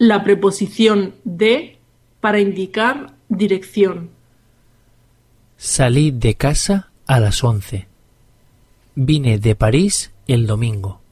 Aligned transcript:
la 0.00 0.24
preposición 0.24 1.14
de 1.24 1.76
para 2.22 2.40
indicar 2.40 3.12
dirección. 3.28 4.08
Salí 5.58 6.10
de 6.10 6.36
casa 6.36 6.90
a 7.06 7.20
las 7.20 7.44
once. 7.44 7.86
Vine 8.94 9.38
de 9.38 9.54
París 9.54 10.10
el 10.26 10.46
domingo. 10.46 11.02